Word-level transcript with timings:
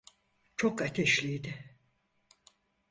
Çok 0.55 0.81
ateşliydi. 0.81 1.77